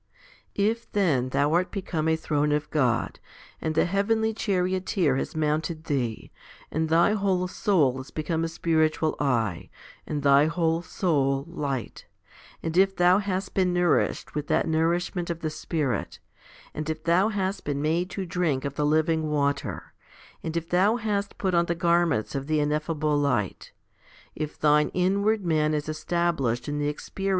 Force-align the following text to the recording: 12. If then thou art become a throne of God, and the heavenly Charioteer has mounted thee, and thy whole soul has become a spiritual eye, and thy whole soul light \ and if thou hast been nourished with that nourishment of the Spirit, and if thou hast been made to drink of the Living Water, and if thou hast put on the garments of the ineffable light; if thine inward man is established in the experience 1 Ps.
12. 0.55 0.67
If 0.71 0.91
then 0.93 1.29
thou 1.29 1.53
art 1.53 1.69
become 1.69 2.07
a 2.07 2.15
throne 2.15 2.51
of 2.51 2.71
God, 2.71 3.19
and 3.61 3.75
the 3.75 3.85
heavenly 3.85 4.33
Charioteer 4.33 5.15
has 5.15 5.35
mounted 5.35 5.83
thee, 5.83 6.31
and 6.71 6.89
thy 6.89 7.11
whole 7.13 7.47
soul 7.47 7.97
has 7.97 8.09
become 8.09 8.43
a 8.43 8.47
spiritual 8.47 9.15
eye, 9.19 9.69
and 10.07 10.23
thy 10.23 10.47
whole 10.47 10.81
soul 10.81 11.45
light 11.47 12.07
\ 12.33 12.63
and 12.63 12.75
if 12.77 12.95
thou 12.95 13.19
hast 13.19 13.53
been 13.53 13.73
nourished 13.73 14.33
with 14.33 14.47
that 14.47 14.67
nourishment 14.67 15.29
of 15.29 15.41
the 15.41 15.51
Spirit, 15.51 16.17
and 16.73 16.89
if 16.89 17.03
thou 17.03 17.29
hast 17.29 17.63
been 17.63 17.79
made 17.79 18.09
to 18.09 18.25
drink 18.25 18.65
of 18.65 18.73
the 18.73 18.85
Living 18.87 19.29
Water, 19.29 19.93
and 20.41 20.57
if 20.57 20.67
thou 20.67 20.95
hast 20.95 21.37
put 21.37 21.53
on 21.53 21.65
the 21.67 21.75
garments 21.75 22.33
of 22.33 22.47
the 22.47 22.59
ineffable 22.59 23.15
light; 23.19 23.71
if 24.33 24.57
thine 24.59 24.89
inward 24.95 25.45
man 25.45 25.75
is 25.75 25.87
established 25.87 26.67
in 26.67 26.79
the 26.79 26.87
experience 26.87 27.29
1 27.29 27.29
Ps. 27.29 27.29